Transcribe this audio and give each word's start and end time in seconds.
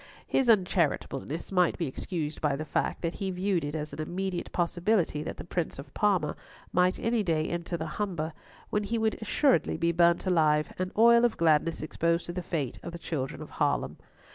His 0.25 0.49
uncharitableness 0.49 1.51
might 1.51 1.77
be 1.77 1.85
excused 1.85 2.41
by 2.41 2.55
the 2.55 2.65
fact 2.65 3.03
that 3.03 3.13
he 3.13 3.29
viewed 3.29 3.63
it 3.63 3.75
as 3.75 3.93
an 3.93 4.01
immediate 4.01 4.51
possibility 4.51 5.21
that 5.21 5.37
the 5.37 5.43
Prince 5.43 5.77
of 5.77 5.93
Parma 5.93 6.35
might 6.73 6.97
any 6.99 7.21
day 7.21 7.47
enter 7.47 7.77
the 7.77 7.85
Humber, 7.85 8.33
when 8.71 8.85
he 8.85 8.97
would 8.97 9.21
assuredly 9.21 9.77
be 9.77 9.91
burnt 9.91 10.25
alive, 10.25 10.73
and 10.79 10.91
Oil 10.97 11.23
of 11.23 11.37
Gladness 11.37 11.83
exposed 11.83 12.25
to 12.25 12.33
the 12.33 12.41
fate 12.41 12.79
of 12.81 12.93
the 12.93 12.97
children 12.97 13.43
of 13.43 13.51
Haarlem. 13.59 13.97